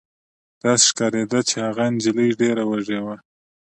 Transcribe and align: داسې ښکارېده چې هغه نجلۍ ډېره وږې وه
داسې 0.63 0.83
ښکارېده 0.89 1.39
چې 1.49 1.55
هغه 1.65 1.83
نجلۍ 1.93 2.29
ډېره 2.41 2.63
وږې 2.69 2.99
وه 3.05 3.15